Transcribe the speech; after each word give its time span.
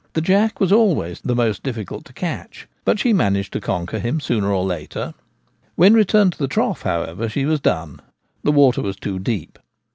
The 0.13 0.19
jack 0.21 0.59
was 0.59 0.71
always 0.71 1.21
the 1.21 1.35
most 1.35 1.61
difficult 1.61 2.05
to 2.05 2.13
catch, 2.13 2.67
but 2.85 2.97
she 2.99 3.13
managed 3.13 3.53
to 3.53 3.61
conquer 3.61 3.99
him 3.99 4.19
sooner 4.19 4.51
or 4.51 4.65
later. 4.65 5.13
When 5.75 5.93
returned 5.93 6.31
to 6.33 6.39
the 6.39 6.47
trough, 6.47 6.81
however, 6.81 7.29
she 7.29 7.45
was 7.45 7.59
done— 7.59 7.99
the 8.43 8.51
water 8.51 8.81
was 8.81 8.95
too 8.95 9.19
deep. 9.19 9.59